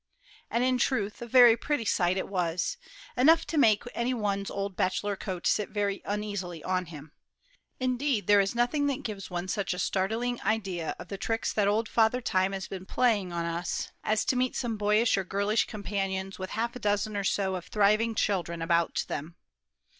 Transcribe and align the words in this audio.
And, 0.49 0.63
in 0.63 0.79
truth, 0.79 1.21
a 1.21 1.27
very 1.27 1.55
pretty 1.55 1.85
sight 1.85 2.17
it 2.17 2.27
was 2.27 2.75
enough 3.15 3.45
to 3.45 3.55
make 3.55 3.83
any 3.93 4.15
one's 4.15 4.49
old 4.49 4.75
bachelor 4.75 5.15
coat 5.15 5.45
sit 5.45 5.69
very 5.69 6.01
uneasily 6.05 6.63
on 6.63 6.87
him. 6.87 7.11
Indeed, 7.79 8.25
there 8.25 8.39
is 8.39 8.55
nothing 8.55 8.87
that 8.87 9.03
gives 9.03 9.29
one 9.29 9.47
such 9.47 9.75
a 9.75 9.77
startling 9.77 10.41
idea 10.41 10.95
of 10.97 11.09
the 11.09 11.19
tricks 11.19 11.53
that 11.53 11.67
old 11.67 11.87
Father 11.87 12.19
Time 12.19 12.51
has 12.53 12.67
been 12.67 12.87
playing 12.87 13.31
on 13.31 13.45
us, 13.45 13.91
as 14.03 14.25
to 14.25 14.35
meet 14.35 14.55
some 14.55 14.75
boyish 14.75 15.19
or 15.19 15.23
girlish 15.23 15.67
companions 15.67 16.39
with 16.39 16.49
half 16.49 16.75
a 16.75 16.79
dozen 16.79 17.15
or 17.15 17.23
so 17.23 17.53
of 17.53 17.65
thriving 17.67 18.15
children 18.15 18.59
about 18.59 19.05
them. 19.07 19.35